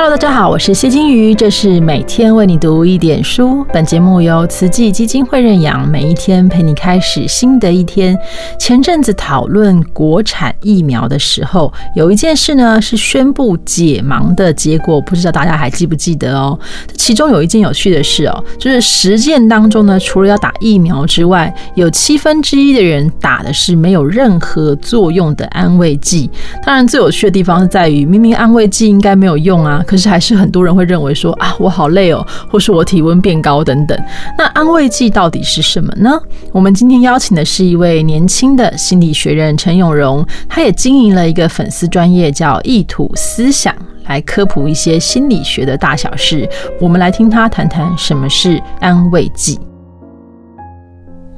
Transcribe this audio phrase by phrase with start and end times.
[0.00, 3.66] Hello，大家好，我是谢金鱼，这是每天为你读一点书。
[3.72, 8.16] 本节目由慈济基金会认养，每一天陪你开始新的一天。
[8.60, 16.56] 前阵子讨论国产疫苗的时候，有一件事呢是宣布解盲的结果，不知道大家还记不记得哦？
[16.94, 26.30] 其中有一件有趣的事哦，就是实践当中呢，除了要打疫苗之外，有七分之一的人打的是没有任何作用的安慰剂。
[26.64, 29.84] 当然，最有趣的地方是在于，明明安慰剂应该没有用啊。
[29.88, 33.98] 可是还是很多人会认为说啊，我好累哦，或是我体温变高等等。
[34.36, 36.20] 那安慰剂到底是什么呢？
[36.52, 43.74] 我们今天邀请的是一位年轻的心理学人陈永荣，他也经营了一个粉丝专业叫意图思想，
[44.08, 46.46] 来科普一些心理学的大小事。
[46.78, 49.58] 我们来听他谈谈什么是安慰剂。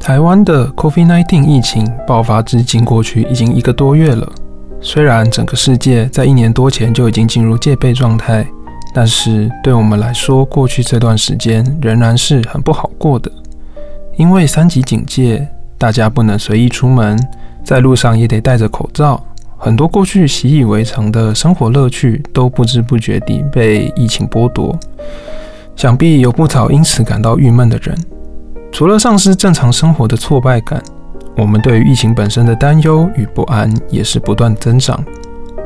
[0.00, 4.28] 台湾的 COVID-19 疫情爆发至今过去已经一个多月了。
[4.82, 8.46] 虽然整个世界在一年多前就已经进入戒备状态，
[8.94, 13.30] 但是对我们来说，过去这段时间仍然是很不好过的。
[14.16, 17.18] 因为三级警戒，大家不能随意出门，
[17.62, 19.22] 在路上也得戴着口罩，
[19.58, 24.74] 很多过去习以为常的生活乐趣都不知不觉地被疫情剥夺。
[25.76, 27.96] 想必有不少因此感到郁闷的人，
[28.72, 30.82] 除了丧失正常生活的挫败感。
[31.40, 35.02] 我们对于疫情本身的担忧与不安也是不断增长。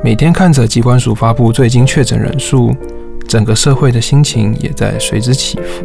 [0.05, 2.73] 每天看着机关署发布最新确诊人数，
[3.27, 5.85] 整个社会的心情也在随之起伏。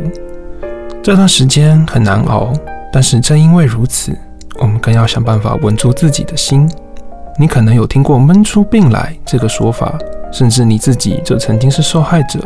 [1.01, 2.53] 这段时间很难熬，
[2.93, 4.15] 但是正因为如此，
[4.59, 6.69] 我们更要想办法稳住自己的心。
[7.39, 9.97] 你可能有听过“闷出病来”这个说法，
[10.31, 12.39] 甚至你自己就曾经是受害者。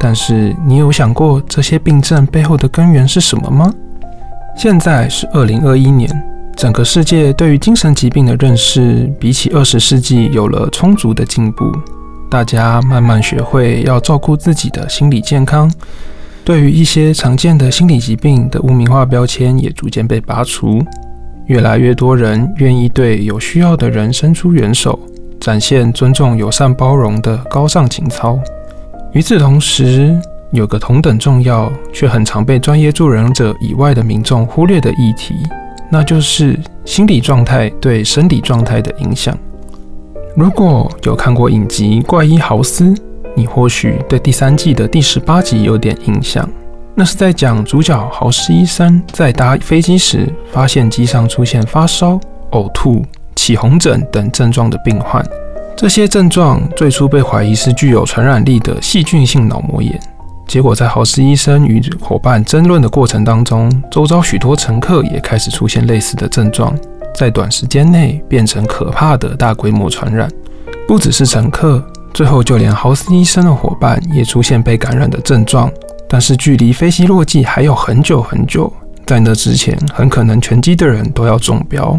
[0.00, 3.72] 但是你有想过这些病症背后的根源是什么吗？
[4.56, 6.10] 现在是二零二一年。
[6.56, 11.64] 整个世界对于精神疾病的认识，比起二十世纪有了充足的进步。
[12.30, 15.70] 大家慢慢学会要照顾自己的心理健康，
[16.44, 20.82] 对于一些常见的心理疾病的污名化标签也逐渐被拔除。
[21.46, 24.98] 越来越多人愿意对有需要的人伸出援手，
[25.40, 28.38] 展现尊重、友善、包容的高尚情操。
[29.12, 30.16] 与此同时，
[30.52, 35.34] 有个同等重要却很常被专业助人者以外的民众忽略的议题。
[35.94, 39.38] 那就是心理状态对生理状态的影响。
[40.34, 42.86] 如果有看过影集《怪医豪斯》，
[43.36, 46.48] 你或许对第三季的第十八集有点印象。
[46.96, 52.18] 那是在讲主角豪斯医生在搭飞机时，发现机上出现发烧、
[52.50, 53.00] 呕吐、
[53.36, 55.24] 起红疹等症状的病患。
[55.76, 60.00] 这些症状最初被怀疑是具有传染力的细菌性脑膜炎。
[60.46, 66.76] 结果，在豪斯医生与伙伴争论的过程当中，周遭许多乘客也开始出现类似的症状，
[67.14, 70.30] 在短时间内变成可怕的大规模传染。
[70.86, 75.70] 不只是乘客，最后就连豪斯医生的伙伴也出现被感染的症状。
[76.08, 78.72] 但是，距离飞机落地还有很久很久，
[79.06, 81.98] 在那之前，很可能全机的人都要中标。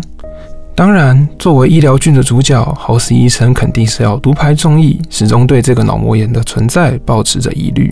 [0.74, 7.92] 当然，作为医疗剧的主角，豪斯医生肯定是要独排众议，始终对这个脑膜炎的存在保持着疑虑。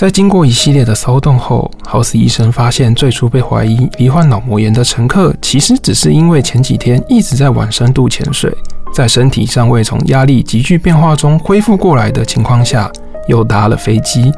[0.00, 8.50] 在经过一系列的骚动后，豪斯医生发现，最初被怀疑罹患脑膜炎的乘客，其实只是因为前几天一直在晚深度潜水，
[8.94, 12.90] 在身体尚未从压力急剧变化中恢复过来的情况下，
[13.28, 14.32] 又搭了飞机，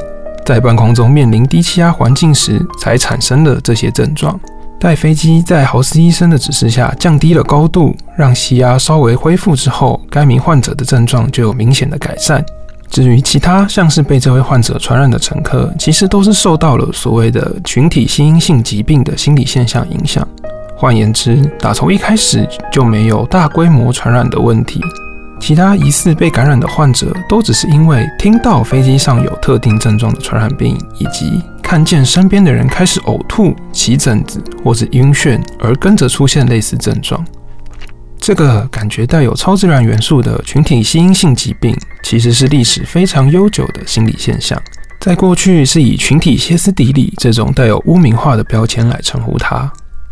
[0.45, 4.37] 在半空中面临低气压环境时，才产生了这些症状。
[4.81, 12.45] 待飞机在豪斯医生的指示下降低了高度，让气压稍微恢复之后，该名患者的症状就有明显的改善。
[12.93, 20.29] 至于其他像是被这位患者传染的乘客，其实都是受到了所谓的群体心因性疾病的心理现象影响。
[20.77, 24.79] 换言之，打从一开始就没有大规模传染的问题。
[25.41, 37.25] 其他疑似被感染的患者，都只是因为听到飞机上有特定症状的传染病，以及看见身边的人开始呕吐、起疹子或者晕眩，而跟着出现类似症状。
[38.23, 44.57] 这个感觉带有超自然元素的群体吸因性疾病，其实是历史非常悠久的心理现象。
[45.01, 49.69] 在过去，是以群体歇斯底里这种带有污名化的标签来称呼它。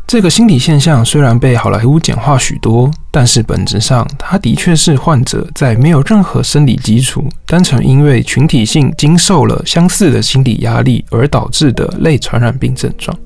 [0.08, 13.16] 这个心理现象虽然被好莱坞简化许多，但是本质上，它的确是患者在没有任何生理基础，单纯因为群体性经受了相似的心理压力而导致的类传染病症状。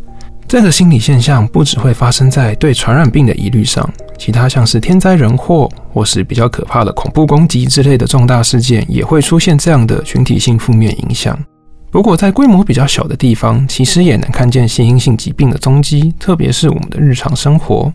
[0.46, 3.88] 这个心理现象不只会发生在对传染病的疑虑上，
[4.18, 11.36] 其他像是天灾人祸或是比较可怕的恐怖攻击之类的重大事件，也会出现这样的群体性负面影响。
[11.90, 17.92] 如果在规模比较小的地方，其实也能看见心因性疾病的踪迹，特别是我们的日常生活。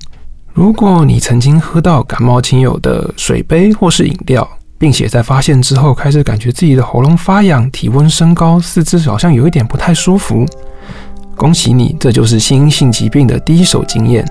[0.54, 10.46] 如果你曾经喝到感冒亲友的水杯或是饮料，并且在发现之后开始感觉自己的喉咙发痒、体温升高、四肢好像有一点不太舒服。
[11.40, 14.26] 恭喜你，这就是新阴性疾病的第一手经验。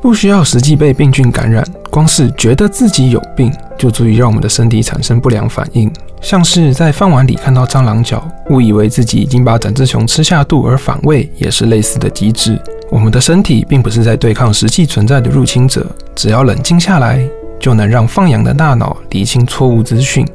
[0.00, 5.92] 不需要实际被病菌感染，光是觉得自己有病，就足以让我们的身体产生不良反应。
[6.22, 12.58] 像是在饭碗里看到蟑螂脚，误以为自己已经把整只熊吃下肚而反胃，也是类似的机制。
[12.90, 17.22] 我们的身体并不是在对抗实际存在的入侵者，只要冷静下来，
[17.60, 20.26] 就能让放养的大脑理清错误资讯，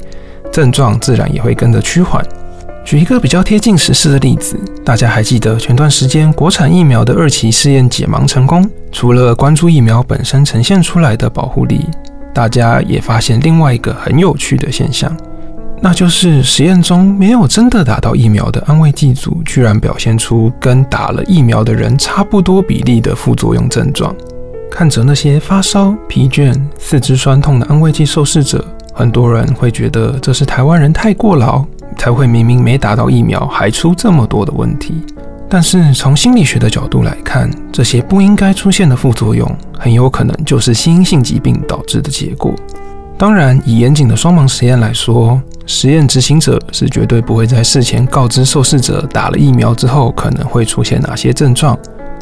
[0.52, 2.24] 症状自然也会跟着趋缓。
[2.84, 8.70] 举一个比较贴近实事的例子，大家还记得前段时间国产疫苗的二期试验解盲成功？
[8.92, 11.88] 除了关注疫苗本身呈现出来的保护力，
[12.34, 15.16] 大家也发现另外一个很有趣的现象，
[15.80, 24.14] 那就是实验中没有真的打到疫苗的安慰剂组，居然表现出跟打了疫苗的人差不多比例的副作用症状。
[24.70, 31.64] 看着那些发烧、疲倦、四肢酸痛的安慰剂受试者，很多人会觉得这是台湾人太过劳。
[31.98, 35.04] 才会明明没打到疫苗，还出这么多的问题。
[35.50, 42.54] 但是从心理学的角度来看，这些不应该出现的副作用，很有可能就是心因性疾病导致的结果。
[43.18, 51.78] 当然，以严谨的双盲实验来说，实验执行者是绝对不会在事前告知受试者打了疫苗之后可能会出现哪些症状。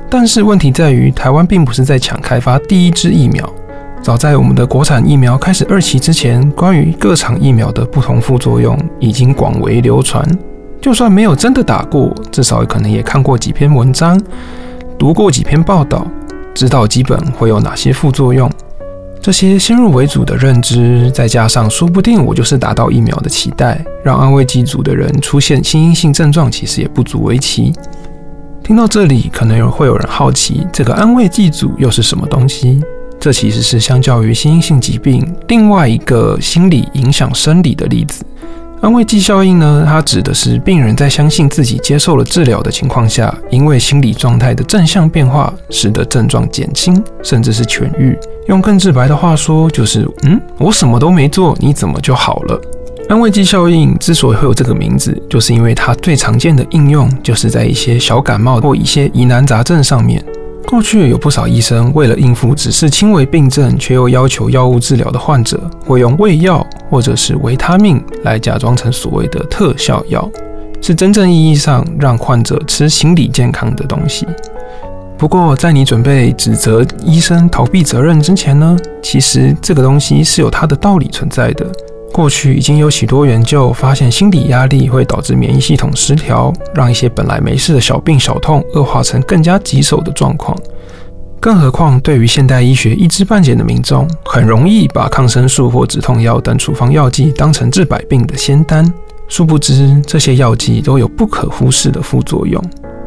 [0.10, 3.48] 但是问题在于，台湾并不是在抢开发第一支疫苗。
[4.02, 10.26] 早在我们的国产疫苗开始二期之前，关于各场疫苗的不同副作用已经广为流传。
[10.82, 14.20] 就算没有真的打过，至少可能也看过几篇文章，
[14.98, 16.08] 读过几篇报道，
[16.56, 18.50] 知道基本会有哪些副作用。
[19.22, 27.74] 这些先入为主的认知，再加上说不定我就是打到疫苗的期待，让安慰剂组的人出现新阴性症状，其实也不足为奇。
[28.64, 32.82] 听到这里，可能有会有人好奇，这个安慰剂组又是什么东西？
[33.20, 38.24] 这其实是相较于心因性疾病另外一个心理影响生理的例子。
[38.82, 48.18] 安慰剂效应呢，它指的是病人在相信自己接受了治疗的情况下，因为心理状态的正向变化，使得症状减轻，甚至是痊愈。
[48.48, 52.62] 用更直白的话说，就是嗯，我什么都没做，你怎么就好了？
[53.10, 60.24] 安慰剂效应之所以会有这个名字，就是因为它最常见的应用就是在一些小感冒或一些疑难杂症上面。
[60.68, 70.30] 过去有不少医生为了应付只是轻微病症却又要求药物治疗的患者，会用胃药或者是维他命来假装成所谓的特效药，
[70.80, 74.28] 是真正意义上让患者吃心理健康的东西。
[75.18, 81.66] 不过，在你准备指责医生逃避责任之前呢，其实这个东西是有它的道理存在的。
[82.20, 90.54] 过去已经有许多研究发现，心理压力会导致免疫系统失调，让一些本来没事的小病小痛恶化成更加棘手的状况。
[91.40, 98.86] 更何况，对于现代医学一知半解的民众，很容易把抗生素或止痛药等处方药剂当成治百病的仙丹。
[99.30, 102.62] 殊不知，这些药剂都有不可忽视的副作用。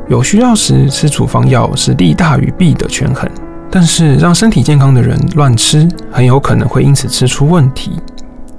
[0.08, 3.30] 有需要时吃处方药是利大于弊的权衡，
[3.70, 8.00] 但是让身体健康的人乱吃，很有可能会因此吃出问题。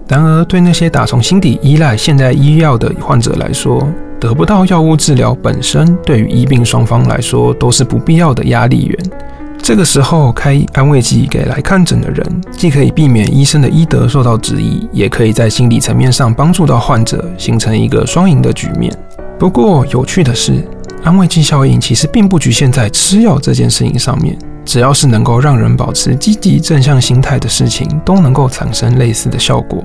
[0.07, 3.87] 然而，对那些打从心底依赖现代医药的患者来说，
[4.19, 8.99] 得不到药物治疗本身，对于医病双方来说都是不必要的压力源。
[9.61, 18.93] 这个时候开安慰剂给来看诊的人，既可以避免医生的医德受到质疑，也可以在心理层面上帮助到患者，形成一个双赢的局面。
[19.39, 20.61] 不过，有趣的是，
[21.01, 24.37] 安慰剂效应其实并不局限在吃药这件事情上面。
[24.65, 29.83] 只要是能够让人保持积极正向心态的事情，都能够产生类似的效果。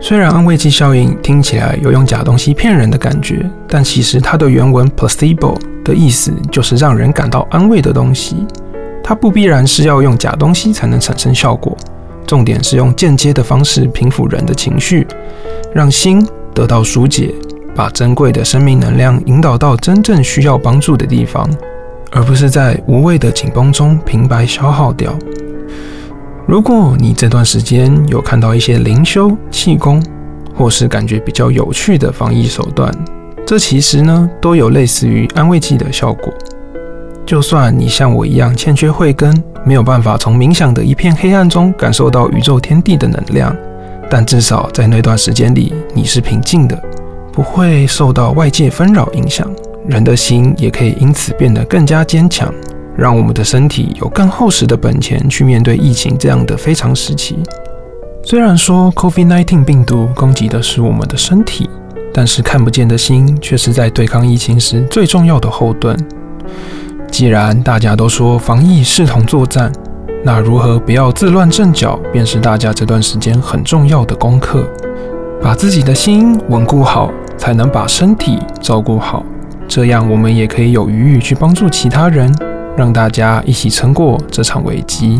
[0.00, 5.54] 虽然安慰剂效应听起来有用假东西骗人的感觉，但其实它的原文 placebo
[5.84, 8.46] 的意思就是让人感到安慰的东西。
[9.04, 11.76] 它不必然是要用假东西才能产生效果，
[12.26, 15.06] 重点是用间接的方式平抚人的情绪，
[15.74, 17.34] 让心得到疏解，
[17.74, 21.46] 把珍贵的生命能量引导到真正需要帮助的地方。
[22.12, 25.16] 而不是在无谓的紧绷中平白消耗掉。
[26.46, 30.02] 如果你这段时间有看到一些灵修、气功，
[30.56, 32.92] 或是感觉比较有趣的防疫手段，
[33.46, 36.32] 这其实呢都有类似于安慰剂的效果。
[37.24, 39.32] 就算你像我一样欠缺慧根，
[39.64, 43.56] 没有办法从冥想的一片黑暗中感受到宇宙天地的能量，
[44.10, 46.76] 但至少在那段时间里你是平静的，
[47.32, 49.48] 不会受到外界纷扰影响。
[49.88, 52.52] 人的心也可以因此变得更加坚强，
[52.96, 57.38] 让我们的身体有更厚实的本钱去面对疫情这样的非常时期。
[58.22, 61.68] 虽然说 COVID-19 病毒攻击的是我们的身体，
[62.12, 65.96] 但是看不见的心却是在对抗疫情时最重要的后盾。
[67.10, 69.72] 既然大家都说防疫视同作战，
[70.22, 74.68] 那如何不要自乱阵脚，便是大家这段时间很重要的功课。
[75.42, 79.24] 把自己的心稳固好，才能把身体照顾好。
[79.70, 82.28] 这样，我们也可以有余裕去帮助其他人，
[82.76, 85.16] 让大家一起撑过这场危机。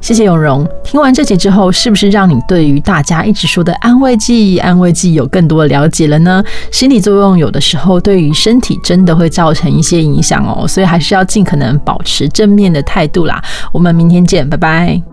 [0.00, 0.64] 谢谢永荣。
[0.84, 6.42] 听完这集之后，是不是让你对于大家一直说的安慰剂、安慰剂有更多的了解了呢？
[6.70, 13.42] 心理作用有的时候对于身体真的会造成一些影响哦，所以还是要尽可能保持正面的态度啦。
[13.72, 15.09] 我们明天见，拜拜。